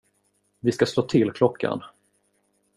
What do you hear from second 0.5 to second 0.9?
Vi ska